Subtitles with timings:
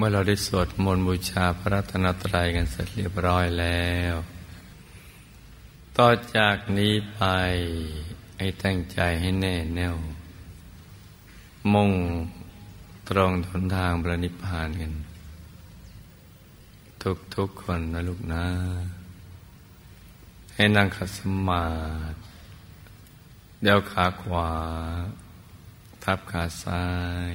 [0.00, 4.14] เมื่อเราได้สวดมนต์บูชาพระรัตนตรัยกันเสร็จเรียบร้อยแล้ว
[5.96, 7.22] ต่อจากนี้ไป
[8.38, 9.96] ให้ตั้งใจให้แน่แน่ว
[11.72, 11.92] มุ่ง
[13.08, 14.92] ตรงทนทางพระนิพพานกัน
[17.02, 18.46] ทุกทุกคนนะลูกนะ
[20.54, 21.66] ให้นั่งขัดสมา
[22.12, 22.18] ธิ
[23.62, 24.50] เดี๋ยวขาขวา
[26.04, 26.84] ทับขาซ้า
[27.32, 27.34] ย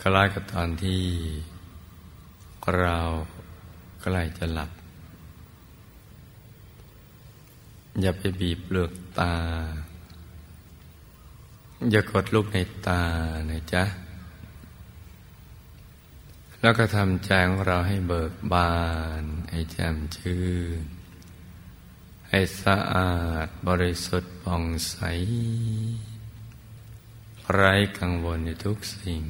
[0.00, 1.04] คล้ายกับตอนที่
[2.78, 2.98] เรา
[4.02, 4.70] ใกล้จะหลับ
[8.00, 9.34] อย่าไปบีบเปลือกตา
[11.90, 13.02] อย่ากดลูกในตา
[13.50, 13.84] นะจ๊ะ
[16.60, 18.76] แล้วก็ทำใจของเราให้เบิกบา
[19.22, 20.46] น ให้แจ่มชื่
[20.80, 20.82] น
[22.28, 24.96] ให้สะอาดบริสุทธิ์ผ่องใส
[27.52, 29.22] ไร้กังวลในทุกสิ่ง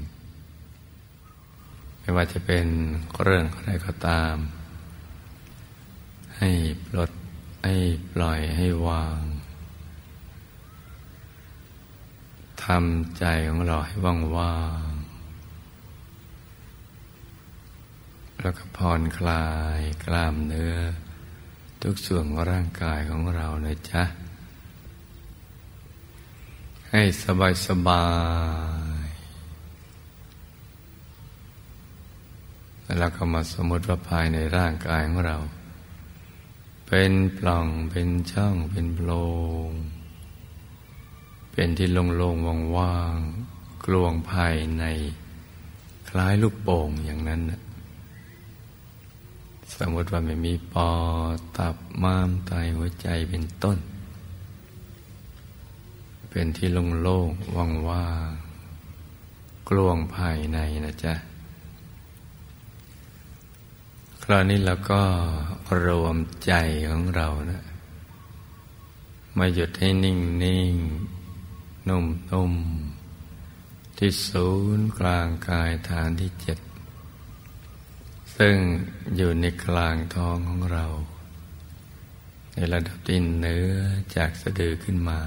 [2.08, 2.66] ไม่ว่าจะเป็น
[3.22, 4.36] เรื่องอะไรก็ตาม
[6.38, 6.50] ให้
[6.84, 7.10] ปลด
[7.64, 7.76] ให้
[8.12, 9.20] ปล่อยให้วาง
[12.64, 14.88] ทำใจของเราให้ว่างว่าง
[18.40, 19.46] แล้วก็ผ่อนคลา
[19.78, 20.76] ยกล้ามเนื้อ
[21.82, 24.04] ทุกส่วนของร่างกายของเรานะจ๊ะ
[26.90, 28.04] ให้สบายสบา
[28.86, 28.87] ย
[32.96, 35.38] แล้วก็มาสมมติว่าภายในร่างกายของเรา
[36.88, 39.10] เป็นปล่องเป็นช่องเป็นโพร
[39.68, 39.70] ง
[41.52, 44.84] เป็นที่โล่งๆว่างๆกลวงภายใน
[46.08, 47.60] คล้ายลูกโป่งอย่างนั้นนะ
[49.74, 50.90] สมมติว่าไม่มีปอ
[51.56, 53.78] ตับม้ามไตหัวใจเป็นต้น
[56.30, 56.68] เป็นที่
[57.02, 61.14] โล่งๆว่างๆกลวงภายในนะจ๊ะ
[64.17, 65.02] ค ราวนี้เราก็
[65.86, 66.16] รวม
[66.46, 66.52] ใจ
[66.90, 67.64] ของเรานะ
[69.38, 70.74] มาหยุดให้นิ่งนิ่ง
[71.88, 72.54] นุ่มนุ่ม
[73.96, 76.58] ที่ศูนย์กลางกายฐานที่เจ็ด
[78.36, 78.56] ซึ่ง
[79.16, 80.86] อยู่ในกลางท้องของเรา
[82.54, 83.70] ในระดับที่เนื้อ
[84.16, 85.20] จากสะดือขึ้นมา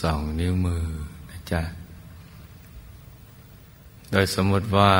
[0.00, 0.86] สองนิ้วมือ
[1.30, 1.62] นะจ๊ะ
[4.12, 4.92] โดยสมมติว่า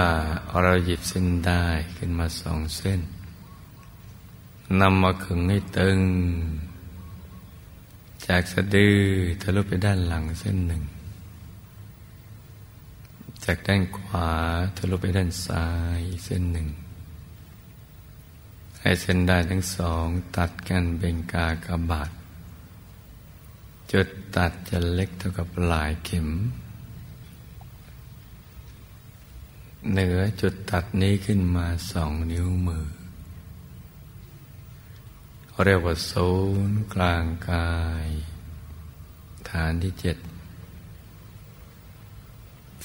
[0.63, 1.65] เราหยิบเส้นได้
[1.97, 3.01] ขึ้นมาสองเส้น
[4.81, 6.01] นำมาขึงให้ตึง
[8.27, 8.99] จากสะดือ
[9.43, 10.83] ทะลุไปด้านหลังเส้นหนึ่ง
[13.45, 14.31] จากด้านขวา
[14.77, 15.67] ทะลุไปด้านซ้า
[15.99, 16.69] ยเส้นหนึ่ง
[18.81, 20.07] ให้เส้นได้ทั้งสอง
[20.37, 22.11] ตัดกันเป็นกากบาท
[23.93, 26.29] จุดตัดจะเล็กเท่ากับปลายเข็ม
[29.89, 32.87] เหนือจุดตัดนี้ขึ้นมาสองนิ้วมือ
[35.65, 36.31] เรียกว่าศู
[36.69, 37.75] นย์กลางกา
[38.07, 38.09] ย
[39.51, 40.17] ฐานที่เจ็ด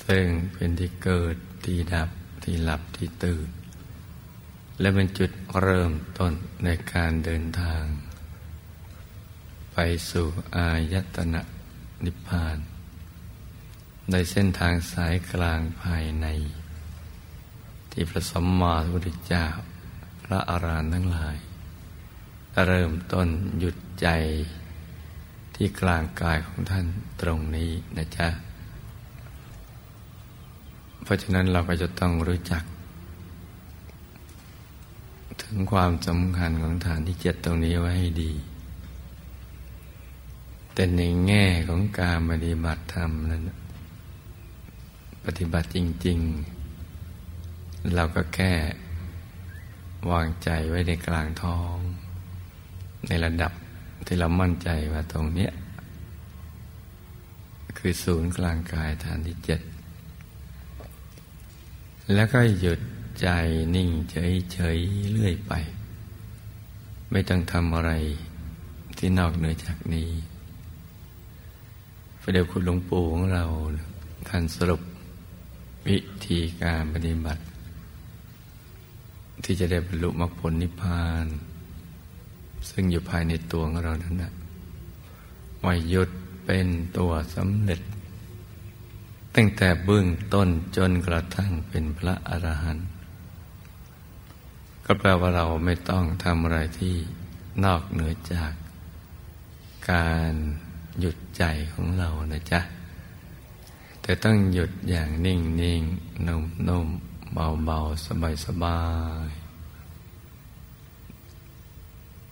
[0.05, 1.35] ซึ่งเป็นที่เกิด
[1.65, 2.09] ที่ดับ
[2.43, 3.47] ที่หลับที่ตื่น
[4.79, 5.31] และเป็นจุด
[5.61, 6.33] เริ่มต้น
[6.63, 7.83] ในการเดินทาง
[9.73, 9.77] ไป
[10.09, 11.41] สู่อายตนะ
[12.05, 12.57] นิพพาน
[14.11, 16.27] ในเส้นทางสายกลางภายใน
[17.97, 19.45] ที่พระสัมมาสัมพุทธเจ้า
[20.23, 21.37] พระอารหันต์ทั้งหลาย
[22.67, 23.27] เริ่มต้น
[23.59, 24.07] หยุดใจ
[25.55, 26.85] ที่กลางกายของท่าน
[27.21, 28.27] ตรงนี้นะจ๊ะ
[31.03, 32.63] เพราะฉะนั้นเราก็จะต้องรู้จัก
[35.41, 38.31] ถึงความสำคัญของฐานที่เจ็ดตรงนี้ไว้ให้ดี
[40.73, 43.41] แต่ในแง่ของการปฏิบัติธรรมนั้น
[45.25, 45.77] ปฏิบัติจ
[46.07, 46.54] ริง ๆ
[47.93, 48.53] เราก็แค่
[50.11, 51.75] วางใจไว้ในกลางท้อง
[53.07, 53.51] ในระดับ
[54.05, 55.51] ที่เรามั่นใจว่าตรงเนี้ย
[57.77, 59.59] คือศูนย์กลางกายฐานที่เจ็ด
[62.13, 62.79] แล้วก็หยุด
[63.21, 63.27] ใจ
[63.75, 65.53] นิ่งเฉยๆเรื่อยไป
[67.11, 67.91] ไม่ต้องทำอะไร
[68.97, 70.09] ที่นอกเหนือจากนี้
[72.21, 73.45] พระเดชคุณหลวงปู่ของเรา
[74.27, 74.81] ท่านสรุป
[75.87, 77.41] วิธีการปฏิบัติ
[79.45, 81.25] ที่จะได้บรรลุมรรคผลนิพพาน
[82.69, 84.33] ซึ่งอยู่ภายในตัวของเรานั้นนะ
[85.63, 86.09] ว่าหยุด
[86.45, 87.81] เป็นตัวสำเร็จ
[89.35, 90.47] ตั้งแต่เบื้องต้น
[90.77, 92.87] จนกระทั่งเป็นพระอรหันต์
[94.85, 96.95] ก็แปลว่าเราไม่ต้องทำอะไรที่
[97.63, 98.51] นอกเหนือจาก
[99.91, 100.33] การ
[100.99, 101.43] หยุดใจ
[101.73, 102.61] ของเรานะจ๊ะ
[104.01, 105.81] แต่ต้องหยุดอย่างนิ่งนิ่ง
[106.27, 106.87] นุ่มนุ่ม
[107.33, 108.79] เบาเบาสบายสบา
[109.27, 109.29] ย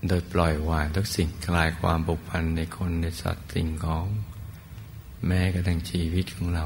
[0.08, 4.08] โดยปล่อยวางทุกสิ่งคลายความผูกพันในคนในสัตว์สิ่งของ
[5.28, 6.66] แม้กระทั่งชีวิตของเรา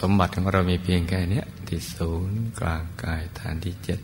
[0.00, 4.00] สมบัติของเรามีเพียงแค่นี้ที่ศูนย์กลางกายฐานที่เจ็ด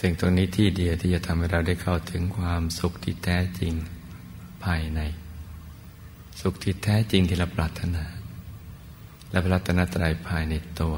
[0.00, 3.74] สิ่งตรงนี้ที่เดียวที่จะทำให้เราได้เข้าถึงความสุขที่แท้จริง
[4.64, 5.00] ภายใน
[6.40, 8.04] สุขที่แท้จริงที่เราปรารถนา
[9.36, 10.96] และพระรัตนตรัยภายในตัว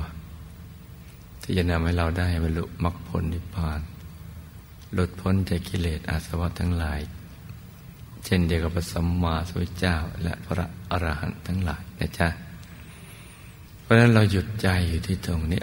[1.43, 3.81] ที่จะนำให้เราได้บรรลุมรรคผลนิพพาน
[4.93, 7.01] หลุดพ้นจากกิเลสอาสวะทั้งหลาย
[8.25, 12.29] เช่นเดียวกับพระสัมมาสัมพุทธเจ้า และพระอรหันต์ทั้งหลายนะจ๊ะ
[13.81, 15.63] เพราะฉะนั้นเราหยุดใจอยู่ที่ตรงนี้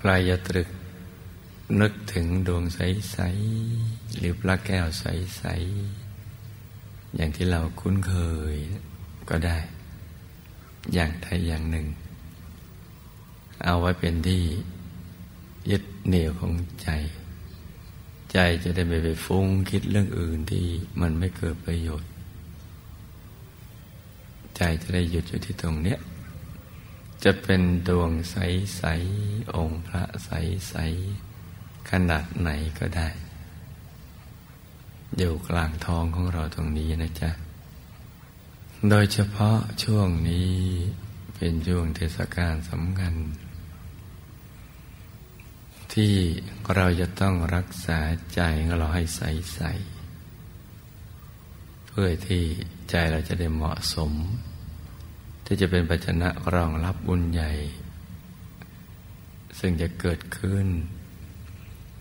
[0.00, 0.68] ปลายยตรึก
[1.80, 3.18] นึกถึงดวงใส
[3.66, 5.42] ๆ หรือพระแก้วใส
[6.30, 8.14] ๆ อย่างที่เราคุ้นเค
[8.52, 8.54] ย
[9.30, 9.58] ก็ได้
[10.94, 11.86] อย่างใดอย่างหนึ่ง
[13.64, 14.42] เอาไว้เป็นที่
[15.70, 16.52] ยึดเหนี่ยวของ
[16.82, 16.88] ใจ
[18.32, 20.66] ใจจะได้ไม่ไปฟุ้งคิดเรื่องอื่นที่
[21.00, 22.10] มันไม่เกิดประโยชน์
[24.56, 25.98] ใจจะได้หยุดอยู่ที่ตรงเนี้ย
[27.24, 28.82] จะเป็นดวงใส
[29.18, 30.74] ๆ องค์พระใส
[31.32, 33.08] ๆ ขนาดไหนก็ได้
[35.16, 37.30] อยู่กลางท้องของเราตรงนี้นะจ๊ะ
[38.84, 40.52] โดยเฉพาะช่วงนี้
[41.36, 43.14] เป็นช่วงเทศกาลสำคัญ
[45.94, 46.14] ที่
[46.74, 47.98] เราจะต้องรักษา
[48.34, 49.20] ใจของเราให้ใส
[49.54, 49.60] ใส
[51.86, 52.42] เพื่อที่
[52.90, 54.12] ใจเราจะได้เหมาะสม
[55.44, 57.52] ที่จะเป็นปัจจนะรองรับบุญใหญ่
[59.58, 60.66] ซึ่งจะเกิดขึ้น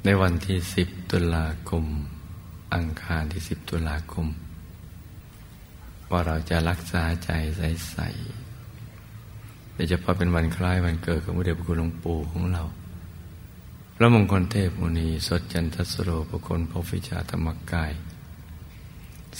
[0.05, 1.85] ในวันที่สิบตุลาคม
[2.73, 4.27] อังคารที่สิบตุลาคม
[6.11, 12.63] ว่าเราจะรักษาใจใสๆโดยเฉพาะเป็นวันคล้ายวันเกิดของพระเดชพระคุณหลวงปู่ของเรา
[13.95, 17.93] พระมงคลเทพมุนีสดจันทสโรพระคนพฟิชาธรรมกาย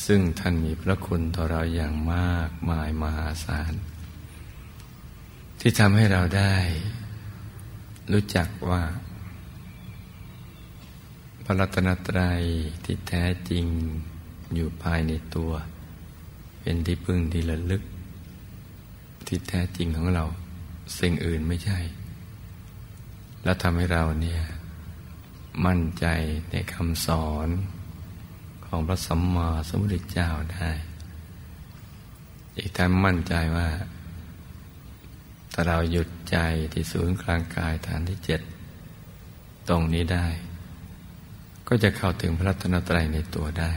[0.05, 3.73] ซึ่งท่านมีพระคุณต่อเราอย่างมากมายมหาศาล
[5.59, 6.55] ที่ทำให้เราได้
[8.11, 8.83] รู้จักว่า
[11.45, 12.41] พระรัตนตรัย
[12.83, 13.65] ที่แท้จริง
[14.55, 15.51] อยู่ภายในตัว
[16.67, 17.83] เป็นที่พึ่งที่ระลึก
[19.27, 20.25] ที่แท้จริงของเรา
[20.99, 21.79] สิ่งอื่นไม่ใช่
[23.43, 24.41] แล้วทำให้เราเนี่ย
[25.65, 26.05] มั่นใจ
[26.51, 27.47] ในคำสอน
[28.65, 30.69] ของพระสัมมาสัมพุทธเจ้าได้
[32.57, 33.67] อีกทั้งมั่นใจว่า
[35.53, 36.37] ถ้าเราหยุดใจ
[36.73, 38.41] ที่ศูนย์กลางกายฐานที่เจ็ด
[39.69, 40.27] ตรงนี้ได้
[41.67, 43.71] ก็จะเข้าถึงพระรัตนตรัยในตัวได้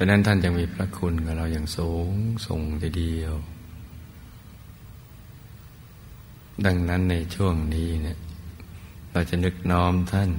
[0.00, 2.14] ราะนั้นท่านยังมีพระคุณกับเราอย่างสูง
[2.46, 3.34] ส่งทีเดียว
[6.66, 8.18] ดังนั้นในช่วงนี้เนี่ย
[9.12, 10.30] เราจะนึกน้อมท่าน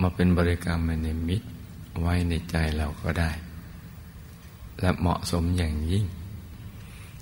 [0.00, 1.48] มาเป็นบริกรรมในมิตร
[2.00, 3.30] ไว้ในใจเราก็ได้
[4.80, 6.04] และเหมาะสมอย่างยิ่ง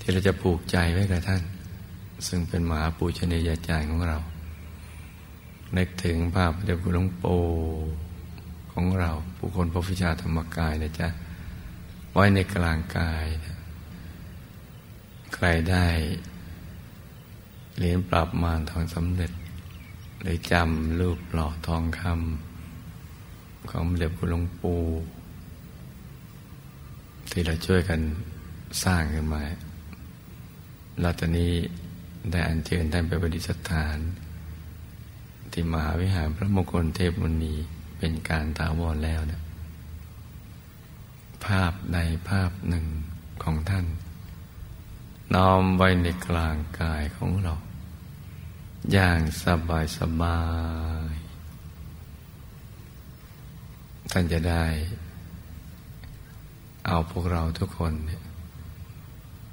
[0.01, 1.43] ที่เราจะผูกใจไว้กับท่าน
[2.27, 4.19] ซึ่งเป็นมหาปูชนียาจารย์ของเรา
[5.77, 7.43] นึกถึงภาพเดชคุณหลวงปู่
[8.75, 11.09] ของเรา ผู้คนพระฟิชาธรรมกายนะจ๊ะ
[12.13, 13.27] ไว้ในกลางกาย
[15.35, 15.87] ใครได้
[17.77, 19.33] เหรียญปรับมารทองสำเร็จ
[20.23, 24.83] หรือจำรูปหล่อทองคำของเดชคุณหลวงปู่
[27.31, 28.01] ที่เราช่วยกัน
[28.85, 29.43] สร้างขึ้นมา
[31.01, 31.53] แล้วตอนนี้
[32.31, 33.99] ได้อัญเชิญท่านไปประดิษฐาน
[35.53, 37.55] ที่มหาวิหารพระมงคลเทพมุนี
[38.07, 39.43] เป็นการตาวรแล้วนะ
[41.45, 42.87] ภาพใดภาพหนึ่ง
[43.43, 43.87] ของท่าน
[45.35, 47.55] น้อมไว้ในกลางกายของเรา
[48.93, 50.41] อย่างสบายสบา
[51.13, 51.15] ย
[54.11, 54.65] ท่านจะได้
[56.87, 58.23] เอาพวกเราทุกคนเนี่ย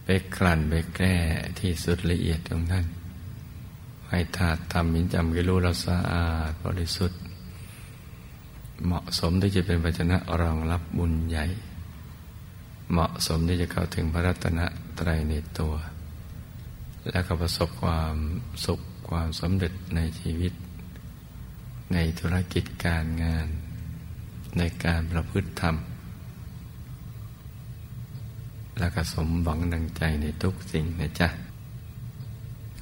[0.03, 1.15] ไปกลั่นไปแก้
[1.60, 2.86] ที่สุดละเอียดของท่าน
[4.10, 7.22] ให้ธาตุทำมินจำกิรู้เราสะอาดบริสุทธิ์
[8.85, 11.45] เหมาะสมที่จะเป็นปัจนะรองรับบุญใหญ่
[12.91, 14.59] เหมาะสมที่จะเข้าถึงพระรัตน
[15.00, 15.73] ตรัยในตัว
[17.11, 18.15] และก็ประสบความ
[18.65, 20.53] สุขความสำเร็จในชีวิต
[21.93, 23.47] ในธุรกิจการงาน
[24.57, 25.75] ในการประพฤติธรรม
[28.79, 31.29] และก็สมหวังดังใจในทุกสิ่งนะจ๊ะ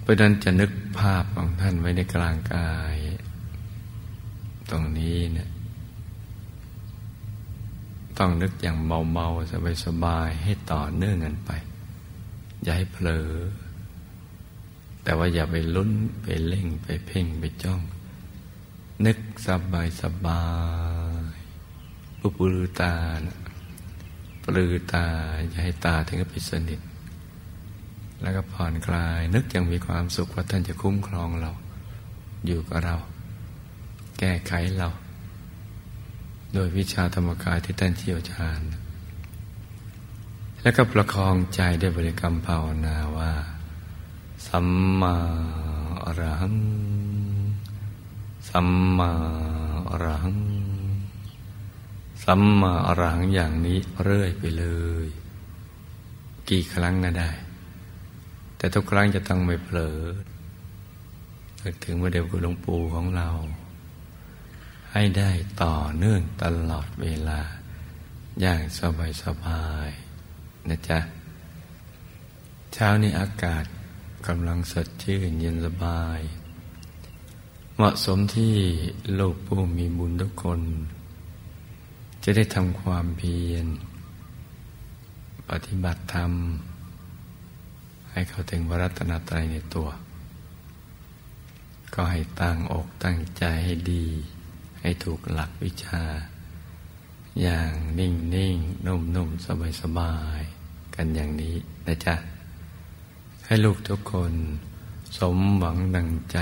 [0.01, 2.95] เพราะนั้นจะนึกภาพของท่านไว้ในกลางกาย
[4.69, 5.49] ตรงนี้เนี่ย
[8.19, 8.77] ต้องนึกอย่าง
[9.13, 11.51] เบาๆสบายๆให้ต่อเนื่องกันไป
[12.63, 13.29] อย่าให้เผลอ
[15.03, 15.91] แต่ว่าอย่าไปลุ้น
[16.23, 17.81] ไปเล่งไปเพ่งไปจ้อง
[19.05, 20.43] นึกสบายสบา
[21.33, 21.35] ย
[22.19, 22.93] ปุปลือตา
[24.43, 25.05] ปลือตา
[25.49, 26.79] อย่าให้ตาถึงกับปิดสนิท
[28.21, 31.51] แล้วก็ผ่อนคลาย นึกอย่างมีความสุขว่าท่านจะคุ้มครองเรา
[32.45, 32.95] อยู่กับเรา
[34.19, 34.89] แก้ไขเรา
[36.53, 38.61] โดยวิชาธรรมกายที่ท่านเชี่ยวชาญ
[40.61, 43.31] แล้วก็ประคองใจด้วยบริกรรมภาวนาว่า
[44.47, 44.67] สัม
[45.01, 45.15] มา
[46.05, 46.57] อรหัง
[48.49, 49.11] สัมมา
[49.89, 50.39] อรหัง
[52.23, 54.65] สัมมาอรหังอย่างนี้เรื่อยไปเล
[55.05, 55.07] ย
[56.49, 57.31] กี่ครั้งก็ได้
[58.57, 59.99] แต่ทุกครั้งจะต้องไม่เผลอ
[61.63, 63.27] นึกถึงพระเดชคุณหลวงปู่ของเรา
[64.93, 65.31] ให้ได้
[65.63, 67.41] ต่อเนื่องตลอดเวลา
[68.41, 69.89] อย่างสบายสบาย
[70.69, 70.99] นะจ๊ะ
[72.73, 73.65] เช้านี้อากาศ
[74.27, 76.19] กำลังสดชื่นเย็นสบาย
[77.75, 78.55] เหมาะสมที่
[79.19, 80.61] ลูกผู้มีบุญทุกคน
[82.23, 83.65] จะได้ทำความเพียร
[85.49, 86.31] ปฏิบัติธรรม
[88.11, 89.89] ให้เข้าถึงวรัตนตรัยในตัว
[91.93, 94.05] ก็ให้ตั้งอกตั้งใจให้ดี
[94.81, 96.03] ให้ถูกหลักวิชา
[97.41, 100.41] อย่างนิ่งนิ่งนุ่มนุ่มสบายสบาย
[100.95, 101.55] กันอย่างนี้
[101.87, 102.15] นะจ๊ะ
[103.45, 104.33] ให้ลูกทุกคน
[105.17, 106.37] สมหวังดังใจ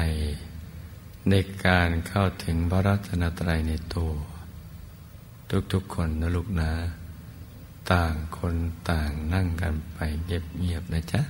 [1.29, 1.33] ใน
[1.65, 4.13] การเข้าถึงพระรัตนตรัยในตัว
[5.73, 6.71] ทุกๆคนนะลูกนะ
[7.91, 8.55] ต่างคน
[8.89, 11.21] ต่างนั่งกันไปเงียบๆนะจ๊ะ